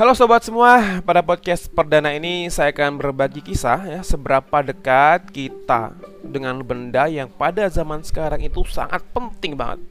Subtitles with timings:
[0.00, 5.92] Halo sobat semua, pada podcast perdana ini saya akan berbagi kisah ya seberapa dekat kita
[6.24, 9.84] dengan benda yang pada zaman sekarang itu sangat penting banget.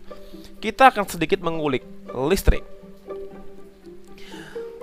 [0.57, 1.86] Kita akan sedikit mengulik
[2.25, 2.66] listrik.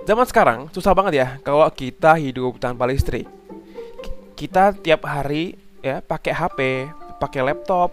[0.07, 3.27] Zaman sekarang susah banget ya kalau kita hidup tanpa listrik.
[4.31, 6.59] Kita tiap hari ya pakai HP,
[7.19, 7.91] pakai laptop,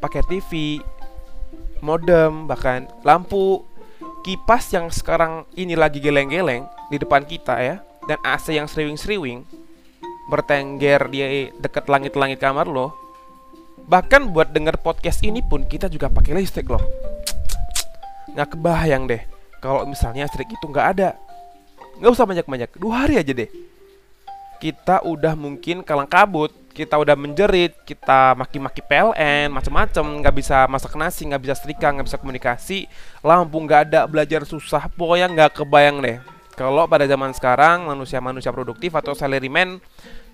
[0.00, 0.80] pakai TV,
[1.84, 3.68] modem, bahkan lampu,
[4.20, 7.76] kipas yang sekarang ini lagi geleng-geleng di depan kita ya.
[8.04, 9.46] Dan AC yang seriwing-seriwing
[10.28, 12.92] bertengger di dekat langit-langit kamar lo.
[13.86, 16.82] Bahkan buat denger podcast ini pun kita juga pakai listrik loh.
[18.34, 19.22] Nggak kebayang deh
[19.62, 21.16] kalau misalnya listrik itu nggak ada.
[21.98, 23.50] Nggak usah banyak-banyak dua hari aja deh.
[24.60, 30.94] Kita udah mungkin kalang kabut kita udah menjerit, kita maki-maki PLN, macem-macem, nggak bisa masak
[30.94, 32.78] nasi, nggak bisa setrika, nggak bisa komunikasi,
[33.20, 36.16] lampu nggak ada, belajar susah, pokoknya nggak kebayang deh.
[36.60, 39.80] Kalau pada zaman sekarang manusia-manusia produktif atau salaryman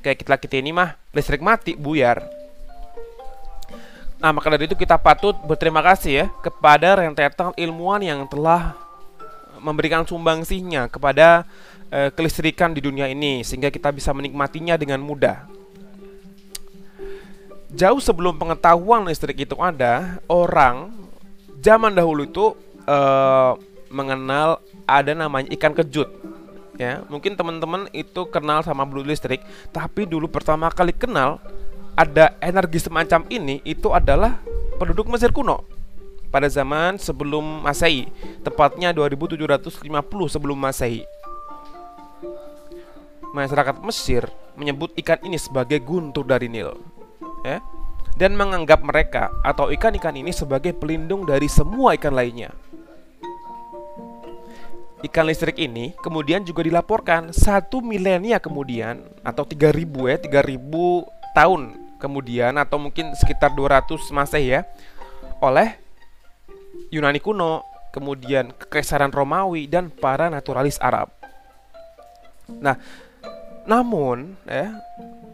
[0.02, 2.26] kayak kita kita ini mah listrik mati buyar.
[4.18, 8.74] Nah maka dari itu kita patut berterima kasih ya kepada rentetan ilmuwan yang telah
[9.62, 11.46] memberikan sumbangsihnya kepada
[11.94, 15.46] uh, kelistrikan di dunia ini sehingga kita bisa menikmatinya dengan mudah
[17.76, 20.90] jauh sebelum pengetahuan listrik itu ada, orang
[21.60, 22.56] zaman dahulu itu
[22.88, 23.54] uh,
[23.90, 26.08] mengenal ada namanya ikan kejut.
[26.76, 29.40] Ya, mungkin teman-teman itu kenal sama blue listrik,
[29.72, 31.40] tapi dulu pertama kali kenal
[31.96, 34.36] ada energi semacam ini itu adalah
[34.76, 35.64] penduduk Mesir kuno
[36.28, 38.12] pada zaman sebelum Masehi,
[38.44, 39.80] tepatnya 2750
[40.28, 41.08] sebelum Masehi.
[43.32, 46.76] Masyarakat Mesir menyebut ikan ini sebagai guntur dari Nil
[47.40, 47.64] ya,
[48.20, 52.52] dan menganggap mereka atau ikan-ikan ini sebagai pelindung dari semua ikan lainnya.
[55.04, 59.76] Ikan listrik ini kemudian juga dilaporkan satu milenia kemudian atau 3000
[60.08, 61.62] ya, 3000 tahun
[62.00, 64.64] kemudian atau mungkin sekitar 200 Masehi ya
[65.44, 65.76] oleh
[66.88, 71.08] Yunani kuno, kemudian Kekaisaran Romawi dan para naturalis Arab.
[72.46, 72.76] Nah,
[73.64, 74.76] namun ya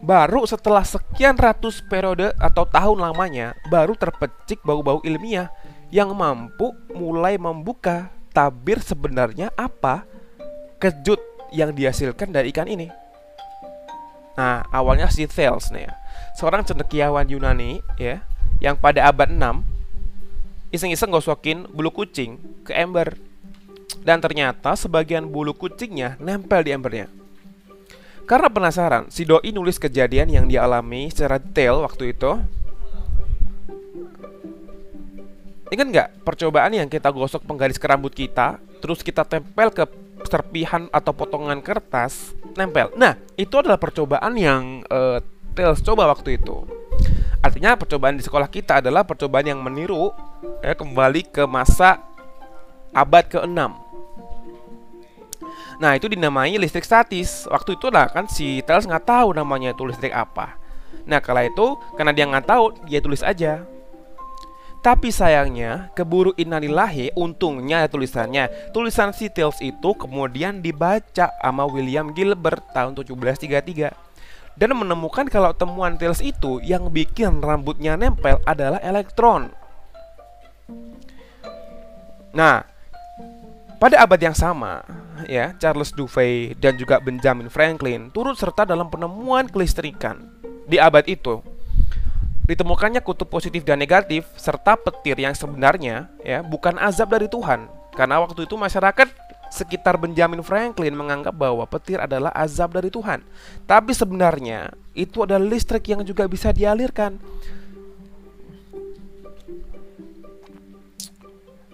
[0.03, 5.47] Baru setelah sekian ratus periode atau tahun lamanya, baru terpecik bau-bau ilmiah
[5.95, 10.09] yang mampu mulai membuka tabir sebenarnya apa
[10.81, 11.21] kejut
[11.53, 12.89] yang dihasilkan dari ikan ini.
[14.35, 15.93] Nah, awalnya si Thales nih ya.
[16.41, 18.25] Seorang cendekiawan Yunani ya,
[18.59, 19.63] yang pada abad 6
[20.73, 23.21] iseng-iseng gosokin bulu kucing ke ember.
[24.03, 27.13] Dan ternyata sebagian bulu kucingnya nempel di embernya.
[28.25, 32.41] Karena penasaran, si doi nulis kejadian yang dia alami secara detail waktu itu.
[35.73, 39.89] Ingat nggak percobaan yang kita gosok penggaris ke rambut kita, terus kita tempel ke
[40.29, 42.93] serpihan atau potongan kertas, nempel.
[42.95, 45.19] Nah, itu adalah percobaan yang uh,
[45.57, 46.65] Tails coba waktu itu.
[47.43, 50.15] Artinya percobaan di sekolah kita adalah percobaan yang meniru
[50.63, 51.99] ya, kembali ke masa
[52.95, 53.59] abad ke-6
[55.83, 59.83] Nah itu dinamai listrik statis Waktu itu lah kan si Tails nggak tahu namanya itu
[59.83, 60.55] listrik apa
[61.03, 63.67] Nah kala itu karena dia nggak tahu dia tulis aja
[64.83, 68.75] Tapi sayangnya keburu innalillahi untungnya tulisannya.
[68.75, 73.95] Tulisan si Tails itu kemudian dibaca sama William Gilbert tahun 1733
[74.59, 79.55] Dan menemukan kalau temuan Tails itu yang bikin rambutnya nempel adalah elektron.
[82.35, 82.67] Nah
[83.83, 84.87] pada abad yang sama,
[85.27, 90.23] ya, Charles Duvey dan juga Benjamin Franklin turut serta dalam penemuan kelistrikan.
[90.71, 91.43] Di abad itu,
[92.43, 97.71] ditemukannya kutub positif dan negatif serta petir yang sebenarnya ya bukan azab dari Tuhan.
[97.95, 99.09] Karena waktu itu masyarakat
[99.53, 103.21] sekitar Benjamin Franklin menganggap bahwa petir adalah azab dari Tuhan.
[103.69, 107.21] Tapi sebenarnya itu adalah listrik yang juga bisa dialirkan.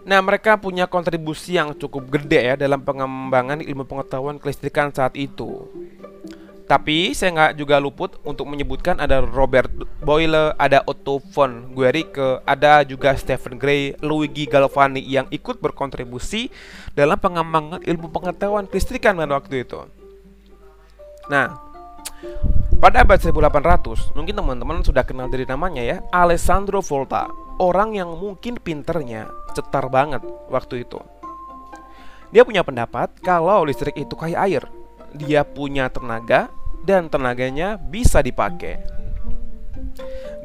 [0.09, 5.69] Nah, mereka punya kontribusi yang cukup gede ya dalam pengembangan ilmu pengetahuan kelistrikan saat itu.
[6.65, 9.69] Tapi saya nggak juga luput untuk menyebutkan ada Robert
[10.09, 16.49] Boyle, ada Otto von Guericke, ada juga Stephen Gray, Luigi Galvani yang ikut berkontribusi
[16.97, 19.85] dalam pengembangan ilmu pengetahuan kelistrikan pada waktu itu.
[21.29, 21.61] Nah,
[22.81, 27.29] pada abad 1800, mungkin teman-teman sudah kenal dari namanya ya, Alessandro Volta
[27.61, 31.05] orang yang mungkin pinternya cetar banget waktu itu.
[32.33, 34.65] Dia punya pendapat kalau listrik itu kayak air.
[35.13, 36.49] Dia punya tenaga
[36.81, 38.98] dan tenaganya bisa dipakai.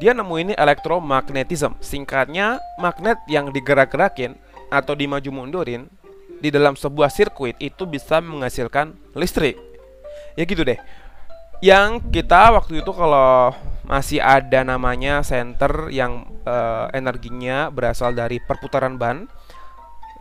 [0.03, 4.35] Dia nemu ini elektromagnetism, singkatnya magnet yang digerak-gerakin
[4.67, 5.87] atau dimaju mundurin
[6.43, 9.55] di dalam sebuah sirkuit itu bisa menghasilkan listrik.
[10.35, 10.75] Ya gitu deh.
[11.63, 13.55] Yang kita waktu itu kalau
[13.87, 19.23] masih ada namanya senter yang uh, energinya berasal dari perputaran ban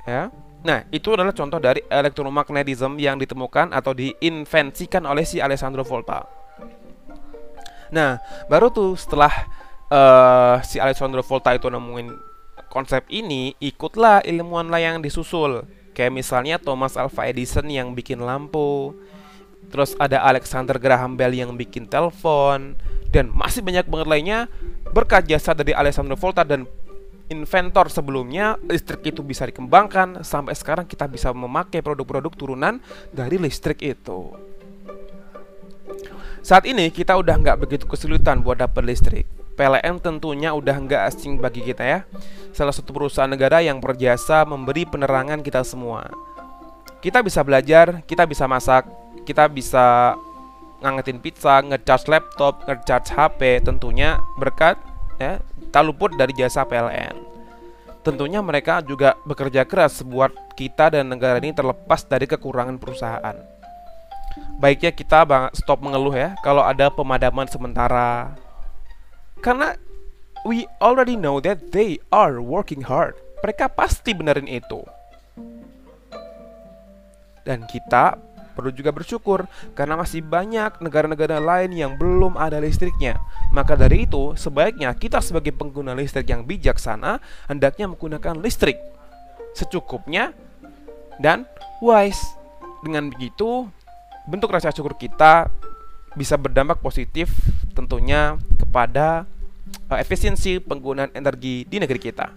[0.07, 0.31] ya.
[0.63, 6.23] Nah, itu adalah contoh dari elektromagnetism yang ditemukan atau diinvensikan oleh si Alessandro Volta.
[7.91, 9.62] Nah, baru tuh setelah
[9.93, 12.17] uh, si Alessandro Volta itu nemuin
[12.73, 18.97] konsep ini, ikutlah ilmuwan lain yang disusul Kayak misalnya Thomas Alva Edison yang bikin lampu,
[19.69, 22.73] terus ada Alexander Graham Bell yang bikin telepon,
[23.13, 24.39] dan masih banyak banget lainnya
[24.89, 26.65] berkat jasa dari Alessandro Volta dan
[27.29, 32.81] inventor sebelumnya listrik itu bisa dikembangkan sampai sekarang kita bisa memakai produk-produk turunan
[33.13, 34.33] dari listrik itu.
[36.41, 39.42] Saat ini kita udah nggak begitu kesulitan buat dapat listrik.
[39.53, 41.99] PLN tentunya udah nggak asing bagi kita ya.
[42.57, 46.09] Salah satu perusahaan negara yang berjasa memberi penerangan kita semua.
[47.03, 48.87] Kita bisa belajar, kita bisa masak,
[49.27, 50.15] kita bisa
[50.83, 54.79] ngangetin pizza, ngecharge laptop, ngecharge HP, tentunya berkat
[55.21, 55.39] ya
[55.71, 57.15] tak luput dari jasa PLN.
[58.03, 63.37] Tentunya mereka juga bekerja keras buat kita dan negara ini terlepas dari kekurangan perusahaan.
[64.59, 65.23] Baiknya kita
[65.55, 68.35] stop mengeluh ya kalau ada pemadaman sementara,
[69.43, 69.75] karena
[70.47, 73.19] we already know that they are working hard.
[73.43, 74.87] Mereka pasti benerin itu.
[77.43, 78.15] Dan kita
[78.55, 83.19] perlu juga bersyukur karena masih banyak negara-negara lain yang belum ada listriknya.
[83.51, 87.19] Maka dari itu, sebaiknya kita sebagai pengguna listrik yang bijaksana
[87.51, 88.79] hendaknya menggunakan listrik
[89.59, 90.31] secukupnya
[91.19, 91.51] dan
[91.83, 92.23] wise.
[92.87, 93.67] Dengan begitu,
[94.27, 95.51] bentuk rasa syukur kita
[96.15, 97.33] bisa berdampak positif
[97.73, 99.25] tentunya kepada
[99.89, 102.33] uh, efisiensi penggunaan energi di negeri kita.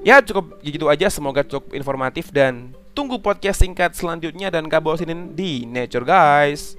[0.00, 5.36] Ya cukup gitu aja, semoga cukup informatif dan tunggu podcast singkat selanjutnya dan kabel sinin
[5.36, 6.74] di Nature guys.